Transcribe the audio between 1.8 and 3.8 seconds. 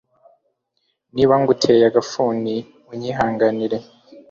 agafuni unyihanganire